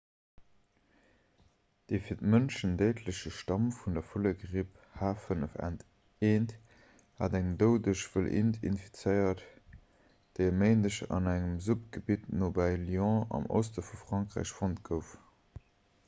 [1.89, 6.55] de fir d'mënschen déidleche stamm vun der vullegripp h5n1
[7.21, 9.45] hat eng doudeg wëlliint infizéiert
[10.39, 15.17] déi e méindeg an engem suppgebitt nobäi lyon am oste vu frankräich fonnt gouf